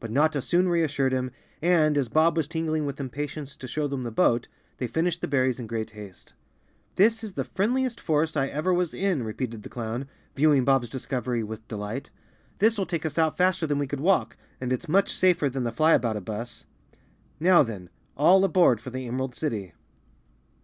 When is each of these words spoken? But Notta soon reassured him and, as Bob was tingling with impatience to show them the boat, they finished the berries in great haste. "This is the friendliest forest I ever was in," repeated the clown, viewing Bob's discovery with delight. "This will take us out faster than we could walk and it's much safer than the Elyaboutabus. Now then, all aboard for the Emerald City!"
But 0.00 0.10
Notta 0.10 0.42
soon 0.42 0.68
reassured 0.68 1.12
him 1.12 1.30
and, 1.62 1.96
as 1.96 2.08
Bob 2.08 2.36
was 2.36 2.48
tingling 2.48 2.86
with 2.86 2.98
impatience 2.98 3.54
to 3.54 3.68
show 3.68 3.86
them 3.86 4.02
the 4.02 4.10
boat, 4.10 4.48
they 4.78 4.88
finished 4.88 5.20
the 5.20 5.28
berries 5.28 5.60
in 5.60 5.68
great 5.68 5.92
haste. 5.92 6.34
"This 6.96 7.22
is 7.22 7.34
the 7.34 7.44
friendliest 7.44 8.00
forest 8.00 8.36
I 8.36 8.48
ever 8.48 8.74
was 8.74 8.92
in," 8.92 9.22
repeated 9.22 9.62
the 9.62 9.68
clown, 9.68 10.08
viewing 10.34 10.64
Bob's 10.64 10.90
discovery 10.90 11.44
with 11.44 11.68
delight. 11.68 12.10
"This 12.58 12.78
will 12.78 12.84
take 12.84 13.06
us 13.06 13.16
out 13.16 13.36
faster 13.36 13.64
than 13.64 13.78
we 13.78 13.86
could 13.86 14.00
walk 14.00 14.36
and 14.60 14.72
it's 14.72 14.88
much 14.88 15.14
safer 15.14 15.48
than 15.48 15.62
the 15.62 15.70
Elyaboutabus. 15.70 16.64
Now 17.38 17.62
then, 17.62 17.90
all 18.16 18.42
aboard 18.42 18.80
for 18.80 18.90
the 18.90 19.06
Emerald 19.06 19.36
City!" 19.36 19.74